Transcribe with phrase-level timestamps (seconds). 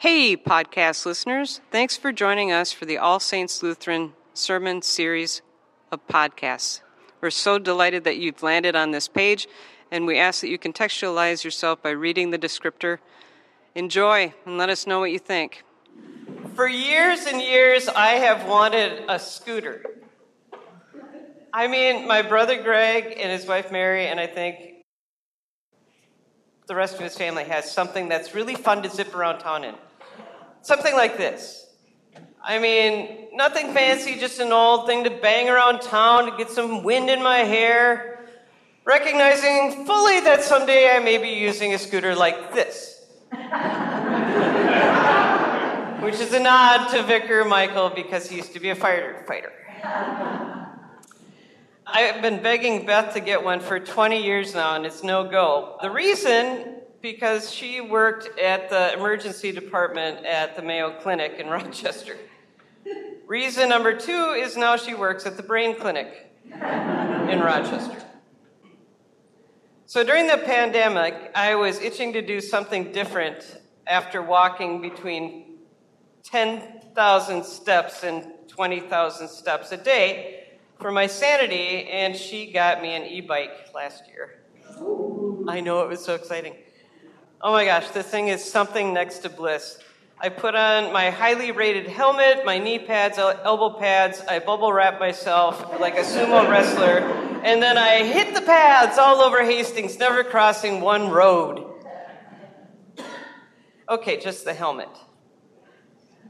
[0.00, 1.60] Hey, podcast listeners.
[1.72, 5.42] Thanks for joining us for the All Saints Lutheran Sermon Series
[5.90, 6.82] of podcasts.
[7.20, 9.48] We're so delighted that you've landed on this page,
[9.90, 12.98] and we ask that you contextualize yourself by reading the descriptor.
[13.74, 15.64] Enjoy and let us know what you think.
[16.54, 19.84] For years and years, I have wanted a scooter.
[21.52, 24.84] I mean, my brother Greg and his wife Mary, and I think
[26.68, 29.74] the rest of his family has something that's really fun to zip around town in.
[30.68, 31.66] Something like this.
[32.44, 36.82] I mean, nothing fancy, just an old thing to bang around town to get some
[36.82, 38.28] wind in my hair,
[38.84, 43.02] recognizing fully that someday I may be using a scooter like this.
[46.02, 49.52] Which is a nod to Vicar Michael because he used to be a firefighter.
[51.90, 55.78] I've been begging Beth to get one for 20 years now, and it's no go.
[55.80, 62.18] The reason, because she worked at the emergency department at the Mayo Clinic in Rochester.
[63.26, 68.02] Reason number two is now she works at the brain clinic in Rochester.
[69.86, 75.56] So during the pandemic, I was itching to do something different after walking between
[76.24, 80.47] 10,000 steps and 20,000 steps a day
[80.78, 84.42] for my sanity, and she got me an e bike last year.
[85.48, 86.54] I know it was so exciting.
[87.40, 89.78] Oh my gosh, this thing is something next to bliss.
[90.20, 94.98] I put on my highly rated helmet, my knee pads, elbow pads, I bubble wrap
[94.98, 96.98] myself like a sumo wrestler,
[97.44, 101.64] and then I hit the pads all over Hastings, never crossing one road.
[103.88, 104.90] Okay, just the helmet.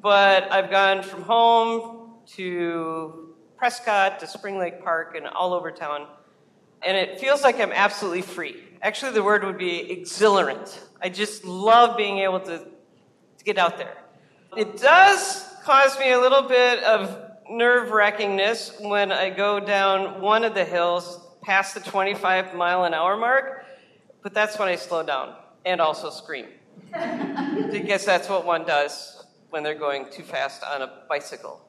[0.00, 6.06] But I've gone from home to Prescott to Spring Lake Park and all over town.
[6.82, 8.62] And it feels like I'm absolutely free.
[8.82, 10.78] Actually, the word would be exhilarant.
[11.00, 13.96] I just love being able to, to get out there.
[14.56, 20.44] It does cause me a little bit of nerve wrackingness when I go down one
[20.44, 23.64] of the hills past the 25 mile an hour mark,
[24.22, 26.46] but that's when I slow down and also scream.
[26.94, 31.60] I guess that's what one does when they're going too fast on a bicycle.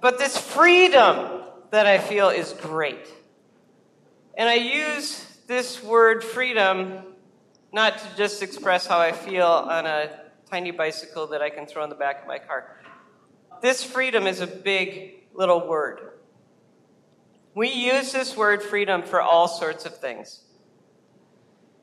[0.00, 3.06] But this freedom that I feel is great.
[4.36, 7.04] And I use this word freedom
[7.72, 10.10] not to just express how I feel on a
[10.50, 12.80] tiny bicycle that I can throw in the back of my car.
[13.60, 16.00] This freedom is a big little word.
[17.54, 20.40] We use this word freedom for all sorts of things.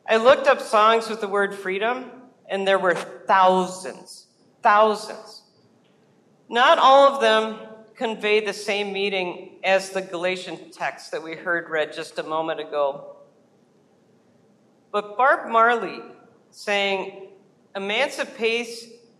[0.09, 2.09] I looked up songs with the word freedom,
[2.49, 4.27] and there were thousands,
[4.63, 5.43] thousands.
[6.49, 7.59] Not all of them
[7.97, 12.59] convey the same meaning as the Galatian text that we heard read just a moment
[12.59, 13.17] ago.
[14.91, 16.01] But Bob Marley
[16.51, 17.29] saying,
[17.75, 18.69] Emancipate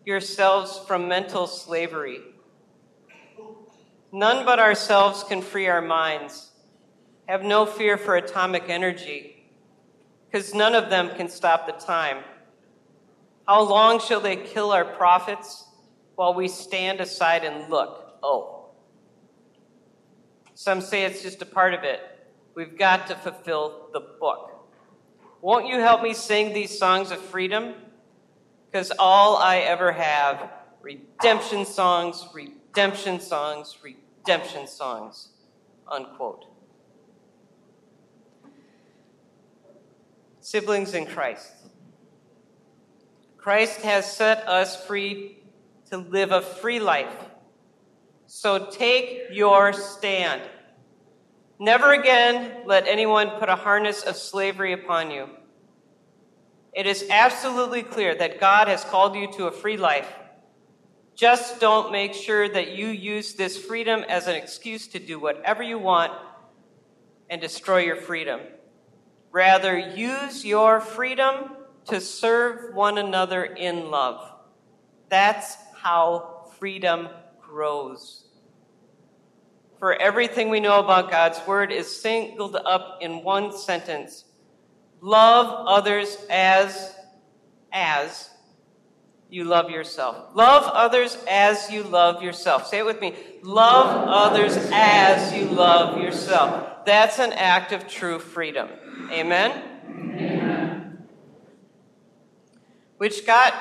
[0.05, 2.19] yourselves from mental slavery.
[4.11, 6.51] None but ourselves can free our minds.
[7.27, 9.44] Have no fear for atomic energy,
[10.25, 12.23] because none of them can stop the time.
[13.47, 15.65] How long shall they kill our prophets
[16.15, 18.17] while we stand aside and look?
[18.23, 18.56] Oh.
[20.57, 22.01] Some say it's just a part of it.
[22.56, 24.50] We've got to fulfill the book.
[25.40, 27.75] Won't you help me sing these songs of freedom?
[28.66, 30.50] Because all I ever have
[30.81, 35.29] redemption songs, redemption songs, redemption songs.
[35.88, 36.45] Unquote.
[40.41, 41.51] Siblings in Christ.
[43.38, 45.38] Christ has set us free
[45.91, 47.16] to live a free life
[48.27, 50.41] so take your stand.
[51.59, 55.29] Never again let anyone put a harness of slavery upon you.
[56.73, 60.13] It is absolutely clear that God has called you to a free life.
[61.15, 65.63] Just don't make sure that you use this freedom as an excuse to do whatever
[65.63, 66.13] you want
[67.29, 68.41] and destroy your freedom.
[69.31, 71.55] Rather, use your freedom
[71.85, 74.31] to serve one another in love.
[75.09, 77.09] That's how freedom
[77.47, 78.25] grows.
[79.79, 84.25] For everything we know about God's Word is singled up in one sentence
[85.01, 86.95] love others as,
[87.71, 88.29] as
[89.29, 90.35] you love yourself.
[90.35, 92.67] Love others as you love yourself.
[92.67, 93.13] Say it with me.
[93.44, 96.85] Love others as you love yourself.
[96.85, 98.69] That's an act of true freedom.
[99.11, 99.63] Amen?
[99.89, 101.07] Amen.
[102.97, 103.53] Which got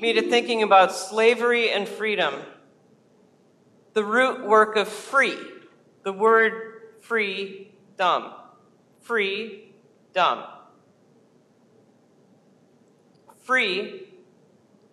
[0.00, 2.34] me to thinking about slavery and freedom
[3.92, 5.38] the root work of free,
[6.02, 8.32] the word free, dumb.
[9.00, 9.72] Free,
[10.12, 10.44] dumb.
[13.42, 14.06] Free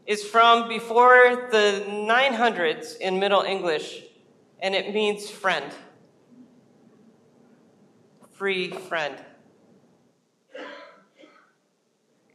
[0.05, 4.03] is from before the 900s in Middle English,
[4.61, 5.71] and it means friend.
[8.31, 9.15] Free friend.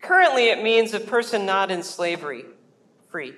[0.03, 2.45] Currently, it means a person not in slavery,
[3.09, 3.35] free.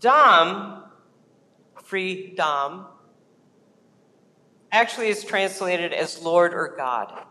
[0.00, 0.77] Dom,
[1.88, 2.84] free Dom,
[4.70, 7.24] actually is translated as Lord or God.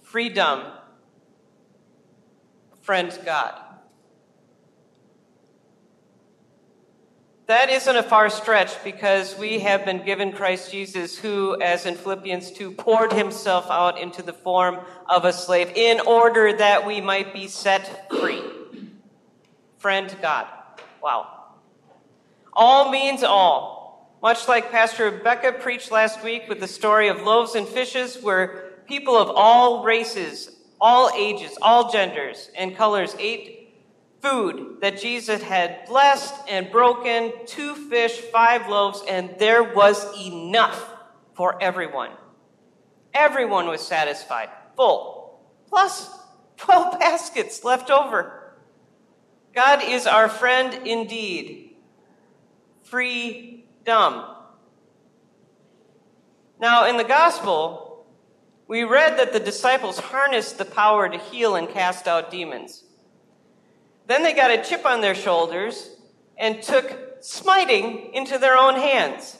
[0.00, 0.62] Freedom,
[2.82, 3.60] friend God.
[7.46, 11.96] That isn't a far stretch because we have been given Christ Jesus, who, as in
[11.96, 14.78] Philippians 2, poured himself out into the form
[15.08, 18.44] of a slave in order that we might be set free.
[19.78, 20.46] Friend God.
[21.02, 21.54] Wow.
[22.52, 24.18] All means all.
[24.20, 28.72] Much like Pastor Rebecca preached last week with the story of loaves and fishes, where
[28.86, 30.50] people of all races,
[30.80, 33.58] all ages, all genders, and colors ate
[34.20, 40.92] food that Jesus had blessed and broken two fish, five loaves, and there was enough
[41.34, 42.10] for everyone.
[43.14, 46.10] Everyone was satisfied, full, plus
[46.56, 48.37] 12 baskets left over.
[49.58, 51.74] God is our friend indeed.
[52.84, 54.36] Free dumb.
[56.60, 58.06] Now, in the gospel,
[58.68, 62.84] we read that the disciples harnessed the power to heal and cast out demons.
[64.06, 65.96] Then they got a chip on their shoulders
[66.36, 69.38] and took smiting into their own hands.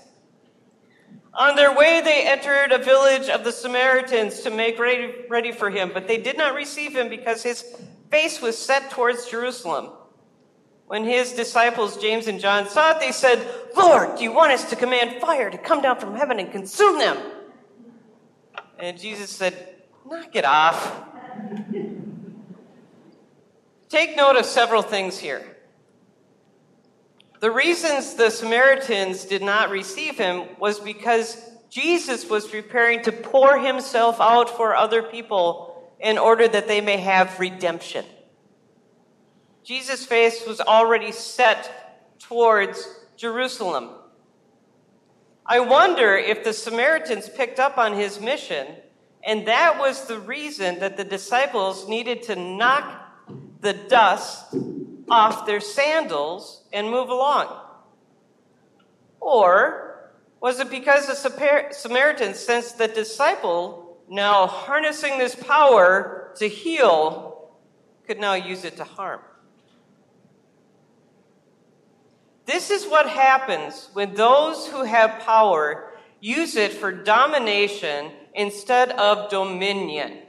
[1.33, 5.71] On their way, they entered a village of the Samaritans to make ready, ready for
[5.71, 7.63] him, but they did not receive him because his
[8.11, 9.91] face was set towards Jerusalem.
[10.89, 13.47] When his disciples, James and John, saw it, they said,
[13.77, 16.99] Lord, do you want us to command fire to come down from heaven and consume
[16.99, 17.19] them?
[18.79, 19.77] And Jesus said,
[20.09, 21.03] Knock it off.
[23.91, 25.45] Take note of several things here.
[27.41, 33.59] The reasons the Samaritans did not receive him was because Jesus was preparing to pour
[33.59, 38.07] himself out for other people in order that they may have redemption.
[39.69, 42.89] Jesus' face was already set towards
[43.19, 43.91] Jerusalem.
[45.45, 48.67] I wonder if the Samaritans picked up on his mission,
[49.23, 53.29] and that was the reason that the disciples needed to knock
[53.61, 54.57] the dust
[55.11, 57.55] off their sandals and move along?
[59.21, 67.51] Or was it because the Samaritans sensed the disciple now harnessing this power to heal
[68.07, 69.21] could now use it to harm?
[72.49, 79.29] This is what happens when those who have power use it for domination instead of
[79.29, 80.23] dominion.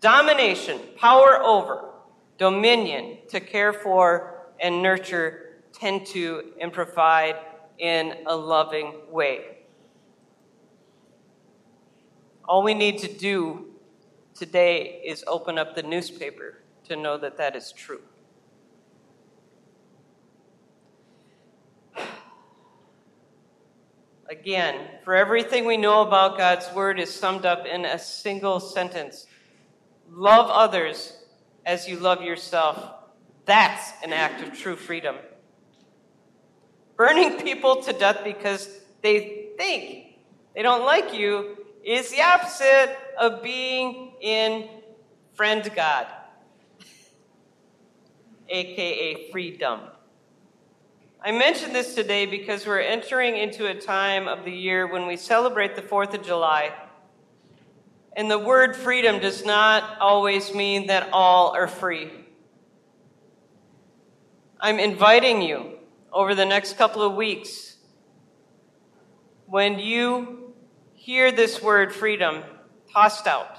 [0.00, 1.90] Domination, power over,
[2.36, 7.36] dominion, to care for and nurture, tend to, and provide
[7.78, 9.58] in a loving way.
[12.44, 13.66] All we need to do
[14.34, 16.58] today is open up the newspaper
[16.88, 18.00] to know that that is true.
[24.40, 29.26] Again, for everything we know about God's Word is summed up in a single sentence
[30.12, 31.12] Love others
[31.64, 32.94] as you love yourself.
[33.44, 35.16] That's an act of true freedom.
[36.96, 40.16] Burning people to death because they think
[40.54, 44.68] they don't like you is the opposite of being in
[45.34, 46.06] friend God,
[48.48, 49.80] aka freedom.
[51.22, 55.18] I mention this today because we're entering into a time of the year when we
[55.18, 56.72] celebrate the 4th of July
[58.16, 62.10] and the word freedom does not always mean that all are free.
[64.58, 65.78] I'm inviting you
[66.10, 67.76] over the next couple of weeks,
[69.44, 70.54] when you
[70.94, 72.44] hear this word freedom
[72.94, 73.58] tossed out,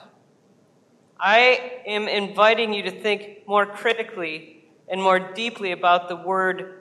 [1.20, 6.81] I am inviting you to think more critically and more deeply about the word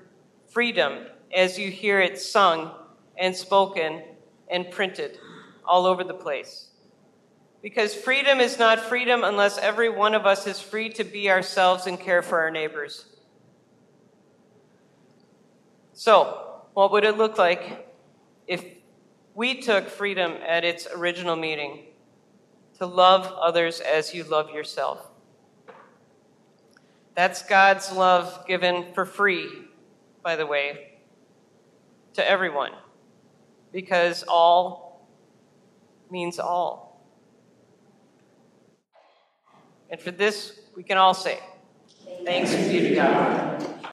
[0.50, 2.72] freedom as you hear it sung
[3.16, 4.02] and spoken
[4.50, 5.18] and printed
[5.64, 6.68] all over the place.
[7.62, 11.86] Because freedom is not freedom unless every one of us is free to be ourselves
[11.86, 13.06] and care for our neighbors.
[15.92, 17.86] So, what would it look like
[18.46, 18.64] if
[19.34, 21.84] we took freedom at its original meaning
[22.78, 25.10] to love others as you love yourself?
[27.14, 29.46] That's God's love given for free,
[30.22, 30.98] by the way,
[32.14, 32.72] to everyone,
[33.72, 35.08] because all
[36.10, 36.90] means all.
[39.88, 41.38] And for this, we can all say,
[42.24, 43.79] Thanks be to God.